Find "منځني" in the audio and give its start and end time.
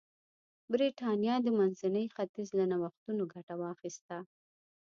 1.59-2.05